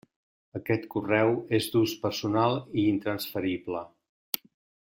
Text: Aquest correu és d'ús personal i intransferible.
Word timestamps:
Aquest 0.59 0.87
correu 0.93 1.33
és 1.57 1.67
d'ús 1.75 1.93
personal 2.07 2.57
i 2.85 2.87
intransferible. 2.95 3.85